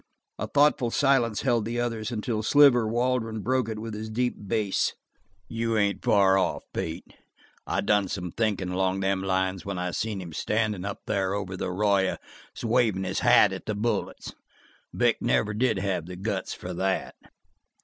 [0.39, 4.95] A thoughtful silence held the others until Sliver Waldron broke it with his deep bass.
[5.47, 7.05] "You ain't far off, Pete.
[7.67, 11.55] I done some thinkin' along them lines when I seen him standin' up there over
[11.55, 12.17] the arroyo
[12.63, 14.33] wavin' his hat at the bullets.
[14.91, 17.13] Vic didn't never have the guts for that."